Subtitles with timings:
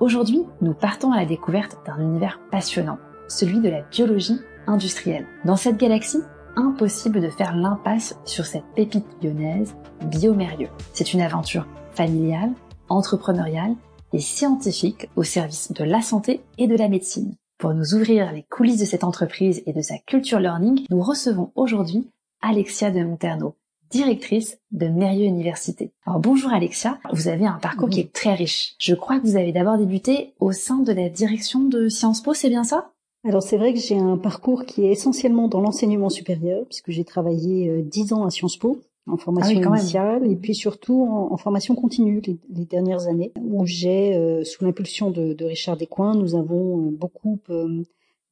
[0.00, 2.96] Aujourd'hui, nous partons à la découverte d'un univers passionnant,
[3.28, 5.26] celui de la biologie industrielle.
[5.44, 6.22] Dans cette galaxie,
[6.56, 9.74] impossible de faire l'impasse sur cette pépite lyonnaise,
[10.06, 10.70] Biomérieux.
[10.94, 12.52] C'est une aventure familiale,
[12.88, 13.74] entrepreneuriale
[14.14, 17.36] et scientifique au service de la santé et de la médecine.
[17.58, 21.52] Pour nous ouvrir les coulisses de cette entreprise et de sa culture learning, nous recevons
[21.54, 22.08] aujourd'hui
[22.40, 23.54] Alexia de Monterno,
[23.90, 25.90] directrice de Mérieux Université.
[26.06, 28.74] Alors bonjour Alexia, vous avez un parcours qui est très riche.
[28.78, 32.32] Je crois que vous avez d'abord débuté au sein de la direction de Sciences Po,
[32.32, 32.92] c'est bien ça?
[33.28, 37.04] Alors c'est vrai que j'ai un parcours qui est essentiellement dans l'enseignement supérieur, puisque j'ai
[37.04, 41.36] travaillé euh, dix ans à Sciences Po en formation ah initiale et puis surtout en,
[41.36, 46.36] formation continue les, dernières années, où j'ai, euh, sous l'impulsion de, de, Richard Descoings, nous
[46.36, 47.40] avons euh, beaucoup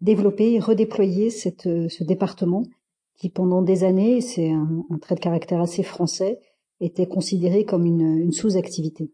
[0.00, 2.62] développé et redéployé cette, ce département
[3.18, 6.40] qui pendant des années, c'est un, trait de caractère assez français,
[6.80, 9.12] était considéré comme une, une sous-activité.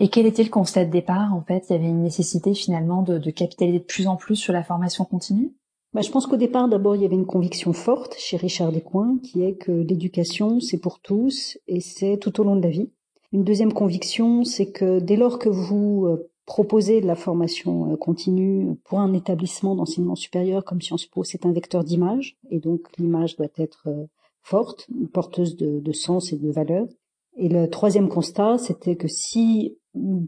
[0.00, 3.02] Et quel était le constat de départ En fait, il y avait une nécessité finalement
[3.02, 5.54] de, de capitaliser de plus en plus sur la formation continue?
[5.92, 9.18] Bah, je pense qu'au départ, d'abord, il y avait une conviction forte chez Richard Descoings,
[9.22, 12.90] qui est que l'éducation, c'est pour tous et c'est tout au long de la vie.
[13.32, 17.96] Une deuxième conviction, c'est que dès lors que vous euh, proposer de la formation euh,
[17.96, 22.80] continue pour un établissement d'enseignement supérieur comme Sciences Po, c'est un vecteur d'image, et donc
[22.98, 24.06] l'image doit être euh,
[24.42, 26.88] forte, porteuse de, sens et de valeur.
[27.36, 29.78] Et le troisième constat, c'était que si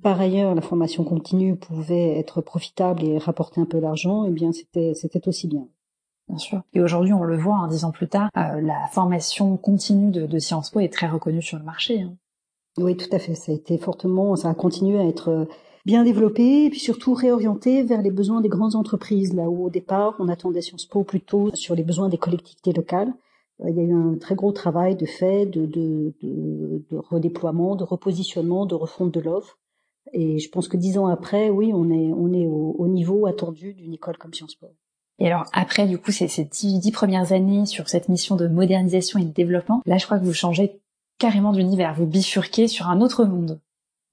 [0.00, 4.52] par ailleurs la formation continue pouvait être profitable et rapporter un peu d'argent, eh bien
[4.52, 5.66] c'était c'était aussi bien.
[6.28, 6.62] Bien sûr.
[6.72, 10.38] Et aujourd'hui, on le voit, hein, dix ans plus tard, euh, la formation continue de,
[10.38, 12.02] Sciences Po est très reconnue sur le marché.
[12.02, 12.14] Hein.
[12.78, 13.34] Oui, tout à fait.
[13.34, 15.48] Ça a été fortement, ça a continué à être
[15.84, 19.70] bien développé et puis surtout réorienté vers les besoins des grandes entreprises, là où au
[19.70, 23.12] départ on attendait Sciences Po plutôt sur les besoins des collectivités locales.
[23.60, 27.76] Euh, il y a eu un très gros travail de fait, de, de, de, redéploiement,
[27.76, 29.58] de repositionnement, de refonte de l'offre.
[30.12, 33.26] Et je pense que dix ans après, oui, on est, on est au, au niveau
[33.26, 34.68] attendu d'une école comme Sciences Po.
[35.18, 39.20] Et alors après, du coup, ces, ces dix, premières années sur cette mission de modernisation
[39.20, 40.80] et de développement, là, je crois que vous changez
[41.18, 43.60] carrément d'univers, vous bifurquez sur un autre monde.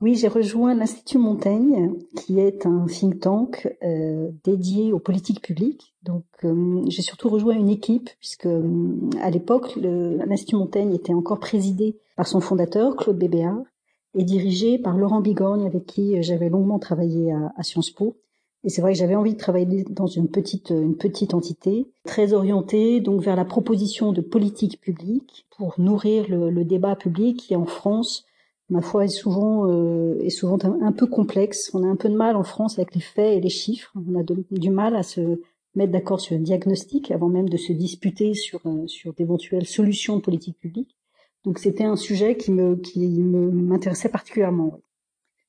[0.01, 5.93] Oui, j'ai rejoint l'Institut Montaigne, qui est un think tank euh, dédié aux politiques publiques.
[6.03, 11.41] Donc, euh, j'ai surtout rejoint une équipe, puisque euh, à l'époque, l'Institut Montaigne était encore
[11.41, 13.61] présidé par son fondateur, Claude Bébéard,
[14.15, 18.15] et dirigé par Laurent Bigorgne, avec qui j'avais longuement travaillé à, à Sciences Po.
[18.63, 22.31] Et c'est vrai que j'avais envie de travailler dans une petite, une petite entité, très
[22.31, 27.55] orientée donc vers la proposition de politiques publiques pour nourrir le, le débat public qui,
[27.57, 28.25] en France,
[28.69, 31.71] ma foi, est souvent euh, est souvent un, peu complexe.
[31.73, 33.91] On a un peu de mal en France avec les faits et les chiffres.
[33.95, 35.41] On a du mal à se
[35.75, 40.17] mettre d'accord sur un diagnostic avant même de se disputer sur euh, sur d'éventuelles solutions
[40.17, 40.95] de politique publique.
[41.45, 44.79] Donc c'était un sujet qui me qui m'intéressait particulièrement.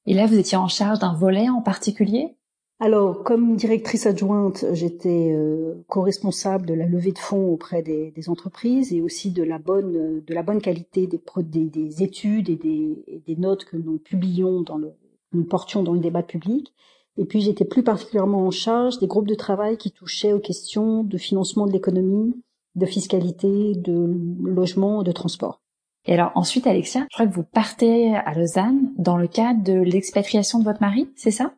[0.07, 2.37] Et là, vous étiez en charge d'un volet en particulier?
[2.83, 8.95] Alors, comme directrice adjointe, j'étais euh, co-responsable de la levée de fonds auprès des, entreprises
[8.95, 11.21] et aussi de la bonne, de la bonne qualité des,
[11.67, 14.93] des, études et des, notes que nous publions dans le,
[15.35, 16.73] nous portions dans le débat public.
[17.19, 21.05] Et puis, j'étais plus particulièrement en charge des groupes de travail qui touchaient aux questions
[21.05, 22.35] de financement de l'économie,
[22.77, 25.61] de fiscalité, de logement, de transport.
[26.07, 29.75] Et alors ensuite, Alexia, je crois que vous partez à Lausanne dans le cadre de
[29.75, 31.53] l'expatriation de votre mari, c'est ça?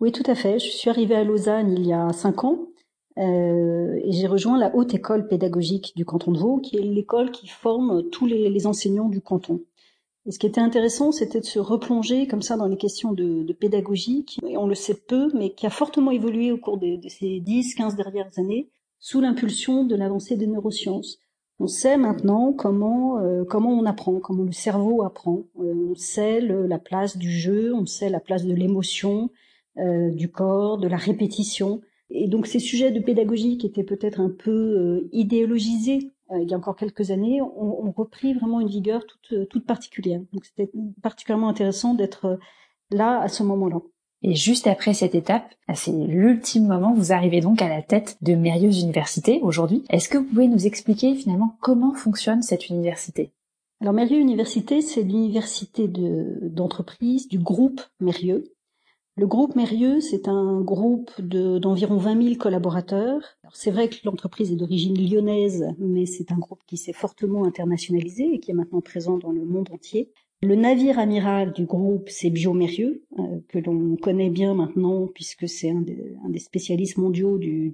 [0.00, 0.58] Oui, tout à fait.
[0.58, 2.68] Je suis arrivée à Lausanne il y a cinq ans
[3.18, 7.30] euh, et j'ai rejoint la haute école pédagogique du canton de Vaud, qui est l'école
[7.30, 9.60] qui forme tous les, enseignants du canton.
[10.26, 13.52] Et ce qui était intéressant, c'était de se replonger comme ça dans les questions de,
[13.52, 17.40] pédagogie, qui, on le sait peu, mais qui a fortement évolué au cours de, ces
[17.40, 21.18] 10, 15 dernières années, sous l'impulsion de l'avancée des neurosciences.
[21.60, 25.44] On sait maintenant comment euh, comment on apprend, comment le cerveau apprend.
[25.60, 29.30] Euh, on sait la place du jeu, on sait la place de l'émotion,
[29.78, 31.80] euh, du corps, de la répétition.
[32.10, 36.50] Et donc ces sujets de pédagogie qui étaient peut-être un peu euh, idéologisés euh, il
[36.50, 40.20] y a encore quelques années ont, repris vraiment une vigueur toute, toute particulière.
[40.32, 40.70] Donc c'était
[41.02, 42.38] particulièrement intéressant d'être
[42.90, 43.80] là à ce moment-là.
[44.22, 48.34] Et juste après cette étape, c'est l'ultime moment, vous arrivez donc à la tête de
[48.34, 49.84] Mérieux Université aujourd'hui.
[49.90, 53.32] Est-ce que vous pouvez nous expliquer finalement comment fonctionne cette université?
[53.82, 58.44] Alors Mérieux Université, c'est l'université d'entreprise du groupe Mérieux,
[59.16, 63.20] le groupe Mérieux, c'est un groupe d'environ 20 000 collaborateurs.
[63.52, 68.34] C'est vrai que l'entreprise est d'origine lyonnaise, mais c'est un groupe qui s'est fortement internationalisé
[68.34, 70.10] et qui est maintenant présent dans le monde entier.
[70.42, 75.70] Le navire amiral du groupe, c'est Biomérieux, euh, que l'on connaît bien maintenant puisque c'est
[75.70, 77.72] un, des spécialistes mondiaux du,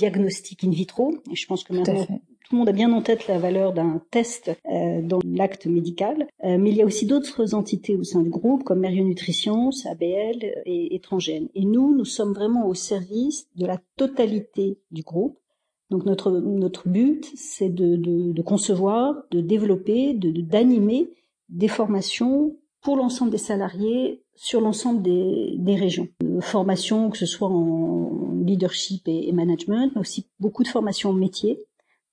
[0.00, 1.14] diagnostic in vitro.
[1.30, 2.06] Et je pense que maintenant
[2.50, 6.26] tout le monde a bien en tête la valeur d'un test euh, dans l'acte médical,
[6.42, 9.70] euh, mais il y a aussi d'autres entités au sein du groupe, comme Merieux Nutrition,
[9.88, 11.48] ABL et Étrangène.
[11.54, 15.38] Et nous, nous sommes vraiment au service de la totalité du groupe.
[15.90, 21.08] Donc notre, notre but, c'est de, de, de, concevoir, de développer, de d'animer
[21.50, 26.08] des formations pour l'ensemble des salariés sur l'ensemble des, des régions.
[26.24, 31.12] Euh, formations que ce soit en leadership et, et management, mais aussi beaucoup de formations
[31.12, 31.60] métiers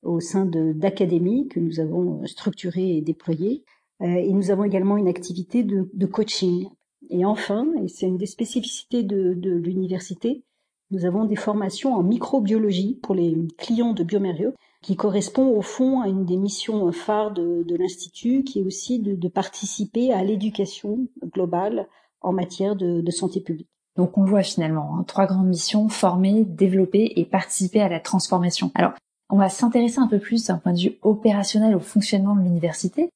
[0.04, 3.64] au sein d'académies que nous avons structurées et déployées.
[4.02, 6.70] Euh, et nous avons également une activité de, de coaching.
[7.10, 10.44] Et enfin, et c'est une des spécificités de, de l'université,
[10.90, 16.02] nous avons des formations en microbiologie pour les clients de Biomérieux, qui correspond au fond
[16.02, 20.24] à une des missions phares de, de l'Institut, qui est aussi de, de participer à
[20.24, 21.88] l'éducation globale
[22.22, 23.68] en matière de, de, santé publique.
[23.98, 28.72] Donc on voit finalement hein, trois grandes missions, former, développer et participer à la transformation.
[28.76, 28.94] Alors
[29.30, 33.10] on va s'intéresser un peu plus d'un point de vue opérationnel au fonctionnement de l'université.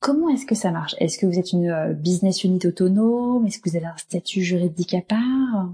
[0.00, 0.96] Comment est-ce que ça marche?
[0.98, 3.46] Est-ce que vous êtes une euh, business unit autonome?
[3.46, 5.72] Est-ce que vous avez un statut juridique à part?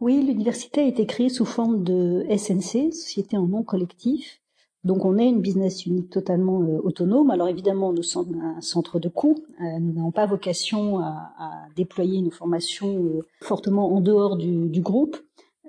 [0.00, 4.40] Oui, l'université a été créée sous forme de SNC, Société en nom collectif.
[4.84, 7.30] Donc on est une business unit totalement euh, autonome.
[7.30, 9.44] Alors évidemment, nous sommes un centre de coûts.
[9.60, 15.16] Euh, nous n'avons pas vocation à, déployer nos formations fortement en dehors du groupe.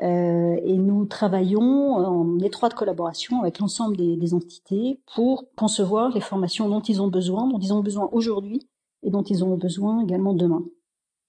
[0.01, 6.22] Euh, et nous travaillons en étroite collaboration avec l'ensemble des, des, entités pour concevoir les
[6.22, 8.69] formations dont ils ont besoin, dont ils ont besoin aujourd'hui
[9.04, 10.63] et dont ils auront besoin également demain.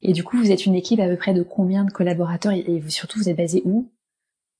[0.02, 2.82] Et du coup, vous êtes une équipe à peu près de combien de collaborateurs et
[2.88, 3.90] surtout, vous êtes basé où?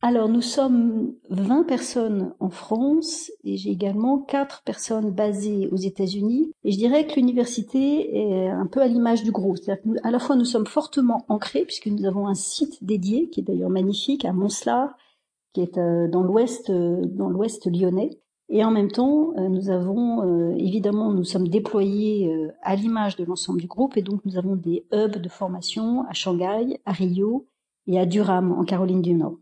[0.02, 6.52] Alors nous sommes 20 personnes en France et j'ai également 4 personnes basées aux États-Unis.
[6.64, 9.58] Et je dirais que l'université est un peu à l'image du groupe.
[9.58, 13.41] C'est-à-dire qu'à la fois nous sommes fortement ancrés puisque nous avons un site dédié qui
[13.41, 14.97] est d'ailleurs magnifique à Montslar,
[15.52, 18.19] qui est euh, dans l'ouest euh, dans l'ouest lyonnais.
[18.49, 23.61] Et en même temps, euh, nous avons évidemment nous sommes déployés à l'image de l'ensemble
[23.61, 27.47] du groupe et donc nous avons des hubs de formation à Shanghai, à Rio
[27.87, 29.37] et à Durham en Caroline du Nord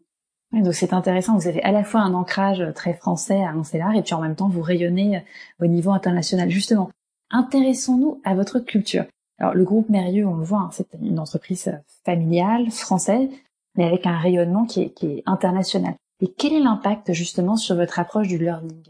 [0.52, 4.02] donc c'est intéressant, vous avez à la fois un ancrage très français à Moncellar et
[4.02, 5.22] puis en même temps vous rayonnez
[5.60, 6.50] au niveau international.
[6.50, 6.90] Justement,
[7.30, 9.04] intéressons-nous à votre culture.
[9.38, 11.70] Alors le groupe Mérieux, on le voit, hein, c'est une entreprise
[12.04, 13.28] familiale, française,
[13.76, 15.94] mais avec un rayonnement qui est, qui est international.
[16.20, 18.82] Et quel est l'impact justement sur votre approche du learning?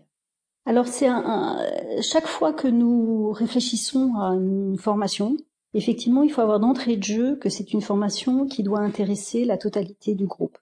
[0.65, 1.59] Alors c'est un,
[2.03, 5.37] chaque fois que nous réfléchissons à une formation,
[5.75, 9.59] effectivement, il faut avoir d'entrée de jeu que c'est une formation qui doit intéresser la
[9.59, 10.57] totalité du groupe.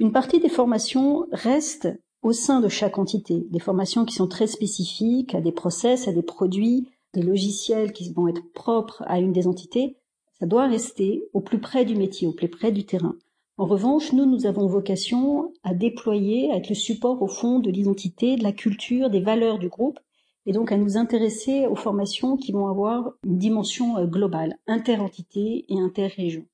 [0.00, 1.86] Une partie des formations reste
[2.22, 6.12] au sein de chaque entité, des formations qui sont très spécifiques à des process, à
[6.12, 9.98] des produits, des logiciels qui vont être propres à une des entités.
[10.38, 13.14] Ça doit rester au plus près du métier, au plus près du terrain.
[13.58, 17.70] En revanche, nous, nous avons vocation à déployer, à être le support au fond de
[17.70, 20.00] l'identité, de la culture, des valeurs du groupe,
[20.46, 25.66] et donc à nous intéresser aux formations qui vont avoir une dimension euh, globale, interentité
[25.68, 26.46] et interrégion.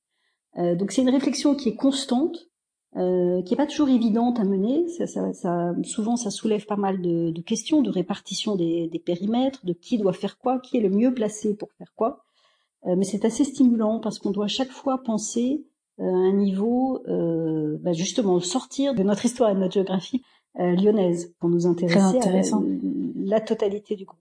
[0.57, 2.49] Euh, donc c'est une réflexion qui est constante,
[2.95, 4.87] euh, qui est pas toujours évidente à mener.
[4.89, 8.99] Ça, ça, ça, souvent, ça soulève pas mal de, de questions de répartition des, des,
[8.99, 12.23] périmètres, de qui doit faire quoi, qui est le mieux placé pour faire quoi.
[12.85, 15.65] Euh, mais c'est assez stimulant parce qu'on doit chaque fois penser
[15.99, 20.21] euh, à un niveau, euh, bah justement, sortir de notre histoire et de notre géographie
[20.59, 22.31] euh, lyonnaise pour nous intéresser à
[23.15, 24.19] la, totalité du groupe.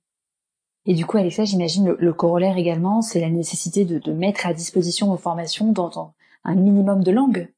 [0.87, 4.47] Et du coup, Alexa, j'imagine le, le, corollaire également, c'est la nécessité de, de, mettre
[4.47, 6.15] à disposition vos formations dans, dans
[6.45, 7.53] un minimum de langues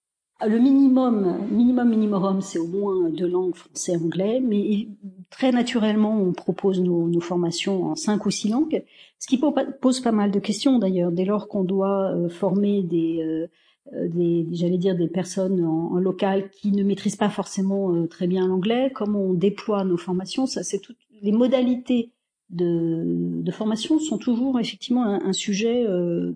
[0.47, 4.89] le minimum, minimum minimum, c'est au moins deux langues, français, anglais, mais
[5.31, 8.85] très naturellement, on propose nos, formations en cinq ou six langues,
[9.19, 9.41] ce qui
[9.81, 13.49] pose pas mal de questions d'ailleurs, dès lors qu'on doit euh, former des, euh,
[13.95, 18.47] euh, des j'allais dire, des personnes en, local qui ne maîtrisent pas forcément très bien
[18.47, 22.13] l'anglais, comment on déploie nos formations, ça c'est toutes les modalités
[22.51, 25.85] de, formation sont toujours effectivement un, sujet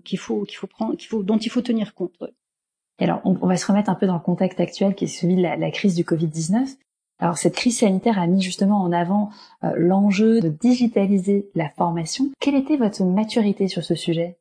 [0.03, 2.11] qu'il faut qu'il faut prendre, qu'il faut dont il faut tenir compte.
[3.03, 5.41] Alors, on, va se remettre un peu dans le contexte actuel qui est celui de
[5.41, 6.77] la, crise du Covid-19.
[7.19, 9.29] Alors, cette crise sanitaire a mis justement en avant
[9.63, 12.29] euh, l'enjeu de digitaliser la formation.
[12.39, 14.37] Quelle était votre maturité sur ce sujet?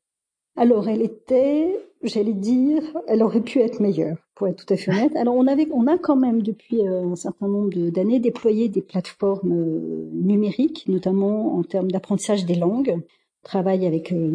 [0.57, 4.91] Alors, elle était, j'allais dire, elle aurait pu être meilleure, pour être tout à fait
[4.91, 5.17] honnête.
[5.17, 8.83] Alors, on avait, on a quand même depuis euh, un certain nombre d'années déployé des
[8.83, 12.95] plateformes euh, numériques, notamment en termes d'apprentissage des langues.
[12.97, 14.31] On travaille avec un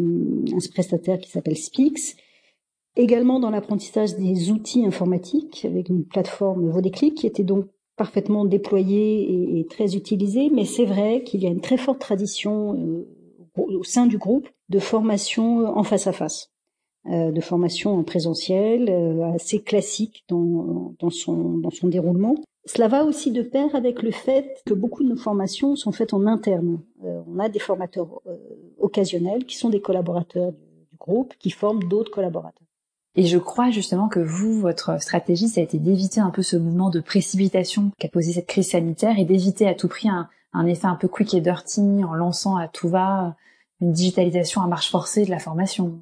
[0.74, 2.18] prestataire qui s'appelle Speaks
[2.98, 9.60] également dans l'apprentissage des outils informatiques avec une plateforme Vodéclic qui était donc parfaitement déployée
[9.60, 13.08] et, très utilisée, mais c'est vrai qu'il y a une très forte tradition euh,
[13.56, 16.52] au sein du groupe de formation en face à face,
[17.08, 22.36] euh, de formation en présentiel, euh, assez classique dans, son, dans son déroulement.
[22.68, 26.14] Cela va aussi de pair avec le fait que beaucoup de nos formations sont faites
[26.14, 26.82] en interne.
[27.06, 28.36] Euh, on a des formateurs euh,
[28.78, 32.67] occasionnels qui sont des collaborateurs du, groupe, qui forment d'autres collaborateurs.
[33.18, 36.56] Et je crois justement que vous, votre stratégie, ça a été d'éviter un peu ce
[36.56, 40.30] mouvement de précipitation qu'a posé cette crise sanitaire et d'éviter à tout prix un,
[40.68, 43.36] effet un peu quick et dirty en lançant à tout va
[43.82, 46.00] une digitalisation à marche forcée de la formation.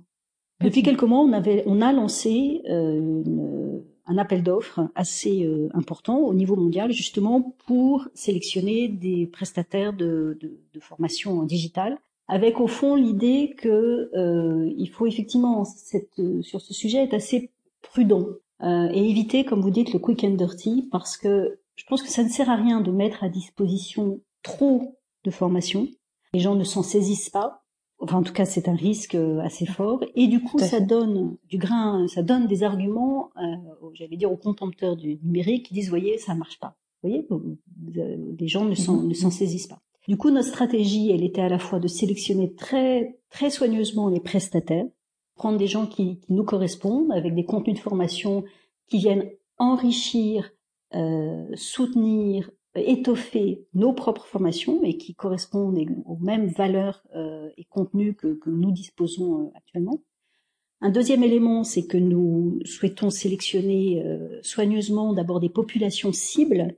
[0.62, 5.70] Depuis quelques mois, on, avait, on a lancé euh, une, un appel d'offres assez euh,
[5.74, 12.68] important au niveau mondial, justement pour sélectionner des prestataires de, de formation digitale, avec au
[12.68, 17.52] fond l'idée que euh, il faut effectivement cette, sur ce sujet être assez
[17.82, 18.26] prudent
[18.64, 22.10] euh, et éviter, comme vous dites, le quick and dirty, parce que je pense que
[22.10, 25.88] ça ne sert à rien de mettre à disposition trop de formation.
[26.34, 27.66] Les gens ne s'en saisissent pas
[28.00, 30.04] Enfin, en tout cas, c'est un risque euh, assez fort.
[30.16, 33.56] Et du coup, ça donne du grain, ça donne des arguments, euh,
[33.94, 36.76] j'allais dire, aux contempteurs du numérique qui disent, voyez, ça marche pas.
[37.02, 37.28] Vous voyez,
[38.38, 39.08] les gens ne s'en, mhm.
[39.10, 39.82] ne s'en saisissent pas.
[40.08, 44.20] Du coup, notre stratégie, elle était à la fois de sélectionner très, très soigneusement les
[44.20, 44.86] prestataires,
[45.36, 48.44] prendre des gens qui, nous correspondent, avec des contenus de formation
[48.88, 50.52] qui viennent enrichir,
[50.94, 52.50] euh, soutenir,
[52.82, 58.72] étoffer nos propres formations et qui correspondent aux mêmes valeurs euh, et contenus que, nous
[58.72, 60.02] disposons euh, actuellement.
[60.82, 66.76] Un deuxième élément, c'est que nous souhaitons sélectionner euh, soigneusement d'abord des populations cibles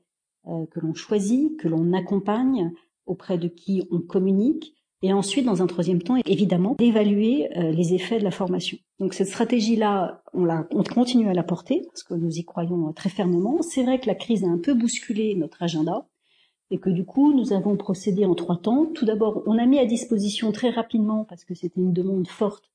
[0.72, 2.72] que l'on choisit, que l'on accompagne,
[3.08, 4.74] auprès de qui on communique,
[5.04, 8.80] et ensuite, dans un troisième temps, évidemment, d'évaluer les effets de la formation.
[9.00, 12.92] Donc cette stratégie-là, on, la, on continue à la porter parce que nous y croyons
[12.94, 13.62] très fermement.
[13.62, 16.08] C'est vrai que la crise a un peu bousculé notre agenda
[16.72, 18.88] et que du coup, nous avons procédé en trois temps.
[18.88, 22.72] Tout d'abord, on a mis à disposition très rapidement, parce que c'était une demande forte,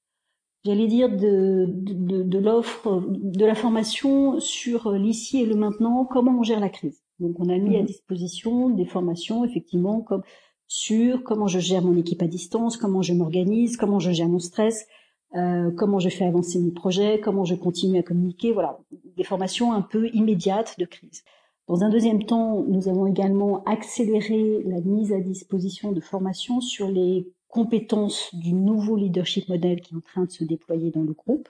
[0.64, 6.38] j'allais dire, de, de, de l'offre, de la formation sur l'ici et le maintenant, comment
[6.38, 7.01] on gère la crise.
[7.22, 7.86] Donc on a mis à mmh.
[7.86, 10.22] disposition des formations, effectivement, comme
[10.66, 14.38] sur comment je gère mon équipe à distance, comment je m'organise, comment je gère mon
[14.38, 14.86] stress,
[15.34, 18.78] euh, comment je fais avancer mes projets, comment je continue à communiquer, voilà,
[19.16, 21.22] des formations un peu immédiates de crise.
[21.68, 26.88] Dans un deuxième temps, nous avons également accéléré la mise à disposition de formations sur
[26.88, 31.12] les compétences du nouveau leadership model qui est en train de se déployer dans le
[31.12, 31.48] groupe,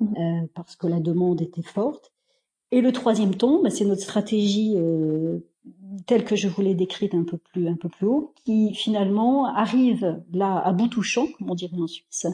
[0.00, 0.06] mmh.
[0.16, 2.12] euh, parce que la demande était forte.
[2.72, 5.38] Et le troisième temps, bah, c'est notre stratégie euh,
[6.06, 9.46] telle que je vous l'ai décrite un peu plus un peu plus haut, qui finalement
[9.46, 12.26] arrive là à bout touchant, comme on dirait en Suisse,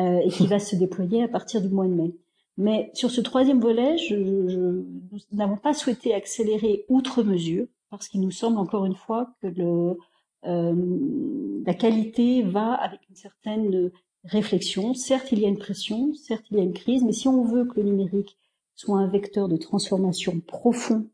[0.00, 2.14] euh, et qui va se déployer à partir du mois de mai.
[2.56, 8.08] Mais sur ce troisième volet, je, je, nous n'avons pas souhaité accélérer outre mesure, parce
[8.08, 9.96] qu'il nous semble encore une fois que le,
[10.44, 13.90] euh, la qualité va avec une certaine
[14.24, 14.92] réflexion.
[14.94, 17.44] Certes, il y a une pression, certes, il y a une crise, mais si on
[17.44, 18.36] veut que le numérique
[18.78, 21.06] soit un vecteur de transformation profond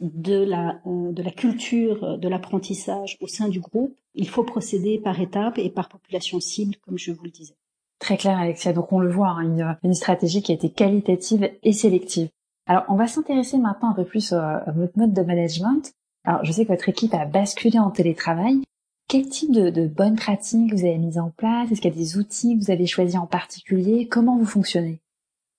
[0.00, 4.98] de la, euh, de la culture de l'apprentissage au sein du groupe, il faut procéder
[4.98, 7.54] par étapes et par population cible, comme je vous le disais.
[7.98, 8.72] Très clair, Alexia.
[8.72, 12.30] Donc on le voit, hein, une, stratégie qui a été qualitative et sélective.
[12.66, 15.92] Alors on va s'intéresser maintenant un peu plus à votre mode de management.
[16.24, 18.62] Alors je sais que votre équipe a basculé en télétravail.
[19.08, 21.70] Quel type de, de bonnes pratiques vous avez mis en place?
[21.70, 24.08] Est-ce qu'il y a des outils que vous avez choisis en particulier?
[24.08, 25.01] Comment vous fonctionnez?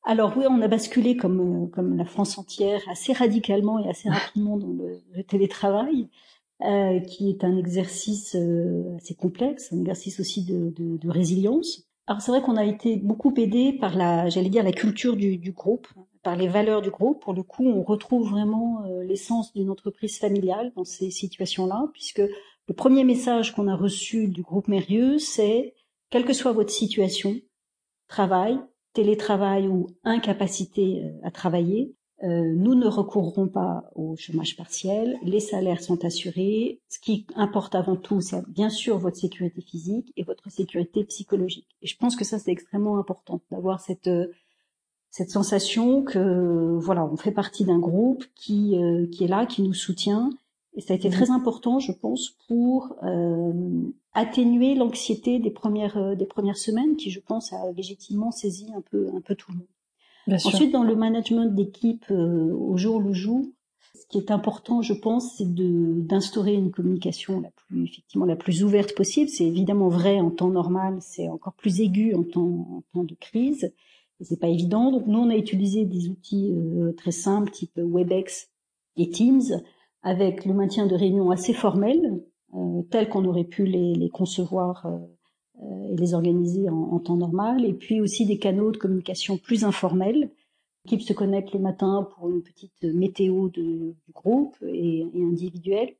[0.05, 4.57] Alors oui, on a basculé comme comme la France entière assez radicalement et assez rapidement
[4.57, 6.09] dans le, télétravail,
[6.61, 11.83] euh, qui est un exercice euh, assez complexe, un exercice aussi de, de, de résilience.
[12.05, 15.37] Alors c'est vrai qu'on a été beaucoup aidé par la, j'allais dire, la culture du,
[15.37, 15.87] du, groupe,
[16.21, 17.21] par les valeurs du groupe.
[17.21, 22.21] Pour le coup, on retrouve vraiment euh, l'essence d'une entreprise familiale dans ces situations-là, puisque
[22.67, 25.75] le premier message qu'on a reçu du groupe Mérieux, c'est
[26.09, 27.35] quelle que soit votre situation,
[28.07, 28.59] travail,
[28.93, 35.41] télétravail ou incapacité euh, à travailler, euh, nous ne recourrons pas au chômage partiel, les
[35.41, 36.79] salaires sont assurés.
[36.87, 41.67] Ce qui importe avant tout, c'est bien sûr votre sécurité physique et votre sécurité psychologique.
[41.81, 44.27] Et je pense que ça, c'est extrêmement important d'avoir cette euh,
[45.09, 48.75] cette sensation que voilà, on fait partie d'un groupe qui
[49.11, 50.31] qui est là, qui nous soutient.
[50.75, 51.13] Et ça a été mmh.
[51.13, 52.95] très important, je pense, pour
[54.13, 58.81] atténuer l'anxiété des premières euh, des premières semaines qui je pense a légitimement saisi un
[58.81, 60.39] peu un peu tout le monde.
[60.45, 63.45] Ensuite dans le management d'équipe euh, au jour le jour,
[63.95, 68.35] ce qui est important je pense c'est de d'instaurer une communication la plus effectivement la
[68.35, 72.41] plus ouverte possible, c'est évidemment vrai en temps normal, c'est encore plus aigu en temps
[72.41, 73.71] en temps de crise.
[74.21, 74.91] C'est pas évident.
[74.91, 78.49] Donc nous on a utilisé des outils euh, très simples type Webex
[78.95, 79.41] et Teams
[80.03, 82.21] avec le maintien de réunions assez formelles
[82.53, 84.97] euh, tels qu'on aurait pu les, les concevoir euh,
[85.63, 89.37] euh, et les organiser en, en, temps normal, et puis aussi des canaux de communication
[89.37, 90.29] plus informels,
[90.85, 95.95] L'équipe se connecte le matin pour une petite météo de, du groupe et, et individuelle.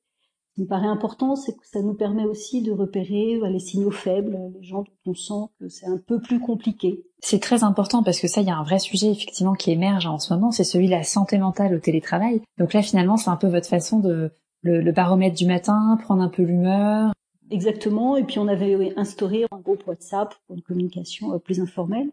[0.53, 3.89] Ce qui me paraît important, c'est que ça nous permet aussi de repérer les signaux
[3.89, 7.03] faibles, les gens dont on sent que c'est un peu plus compliqué.
[7.21, 10.05] C'est très important parce que ça, il y a un vrai sujet effectivement qui émerge
[10.05, 12.43] en ce moment, c'est celui de la santé mentale au télétravail.
[12.59, 14.31] Donc là, finalement, c'est un peu votre façon de
[14.61, 17.13] le, baromètre du matin, prendre un peu l'humeur.
[17.49, 18.15] Exactement.
[18.15, 22.11] Et puis on avait instauré un groupe WhatsApp pour une communication euh, plus informelle.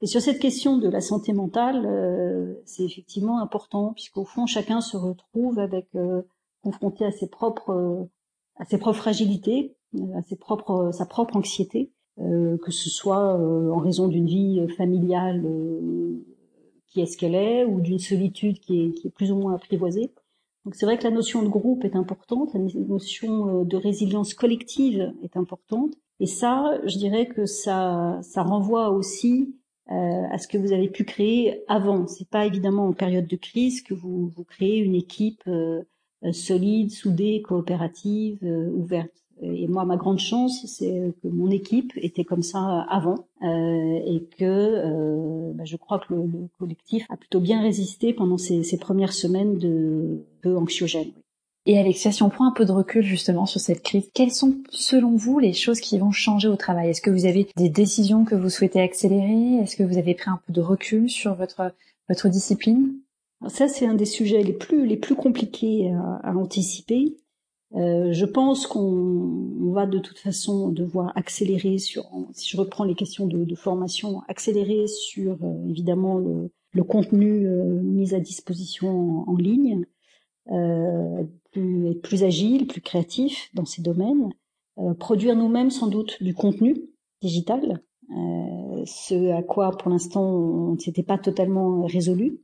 [0.00, 4.80] Et sur cette question de la santé mentale, euh, c'est effectivement important puisqu'au fond chacun
[4.80, 6.22] se retrouve avec euh,
[6.62, 8.08] confronté à ses propres
[8.56, 9.76] à ses propres fragilités,
[10.14, 15.42] à ses propres sa propre anxiété, que ce soit en raison d'une vie familiale
[16.90, 19.54] qui est ce qu'elle est ou d'une solitude qui est, qui est plus ou moins
[19.54, 20.12] apprivoisée.
[20.64, 24.34] Donc c'est vrai que la notion de groupe est importante, la notion euh, de résilience
[24.34, 25.94] collective est importante.
[26.18, 29.54] Et ça, je dirais que ça, ça renvoie aussi
[29.90, 32.06] euh, à ce que vous avez pu créer avant.
[32.06, 35.82] C'est pas évidemment en période de crise que vous, vous créez une équipe euh,
[36.32, 39.20] solide, soudée, coopérative, ouverte.
[39.42, 44.22] Et moi, ma grande chance, c'est que mon équipe était comme ça avant euh, et
[44.38, 48.62] que euh, bah, je crois que le, le, collectif a plutôt bien résisté pendant ces,
[48.64, 51.12] ces premières semaines de peu anxiogènes.
[51.64, 54.56] Et Alexia, si on prend un peu de recul justement sur cette crise, quelles sont
[54.70, 56.90] selon vous les choses qui vont changer au travail?
[56.90, 59.62] Est-ce que vous avez des décisions que vous souhaitez accélérer?
[59.62, 61.72] Est-ce que vous avez pris un peu de recul sur votre
[62.08, 62.92] votre discipline?
[63.48, 67.16] Ça, c'est un des sujets les plus les plus compliqués à, à anticiper.
[67.76, 72.96] Euh, je pense qu'on va de toute façon devoir accélérer sur, si je reprends les
[72.96, 79.22] questions de, de formation, accélérer sur euh, évidemment le, le contenu euh, mis à disposition
[79.28, 79.86] en, en ligne,
[80.50, 84.30] euh, plus, être plus agile, plus créatif dans ces domaines,
[84.98, 86.74] produire nous-mêmes sans doute du contenu
[87.20, 92.40] digital, ce à quoi pour l'instant on ne s'était pas totalement résolu.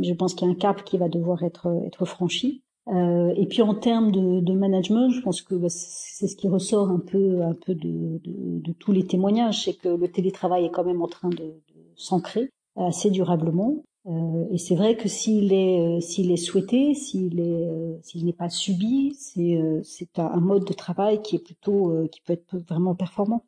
[0.00, 2.62] Je pense qu'il y a un cap qui va devoir être, franchi.
[2.88, 6.90] Euh, et puis en termes de, management, je pense que bah, c'est ce qui ressort
[6.90, 11.28] un peu, de, tous les témoignages, c'est que le télétravail est quand même en train
[11.28, 11.54] de,
[11.96, 13.82] s'ancrer assez durablement.
[14.06, 20.18] Euh, et c'est vrai que s'il est, euh, souhaité, s'il n'est pas subi, c'est, c'est
[20.18, 23.44] un mode de travail qui est plutôt, qui peut être vraiment performant.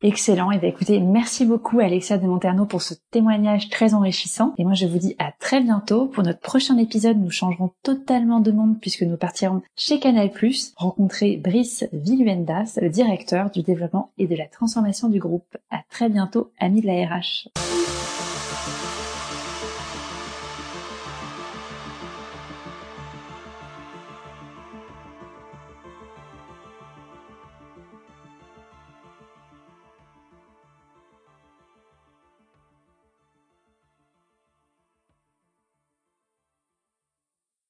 [0.00, 0.52] Excellent.
[0.52, 4.54] Et eh bien, écoutez, merci beaucoup Alexia de Monterno pour ce témoignage très enrichissant.
[4.56, 6.06] Et moi, je vous dis à très bientôt.
[6.06, 10.30] Pour notre prochain épisode, nous changerons totalement de monde puisque nous partirons chez Canal+,
[10.76, 15.56] rencontrer Brice Villuendas, le directeur du développement et de la transformation du groupe.
[15.70, 17.48] À très bientôt, amis de la RH.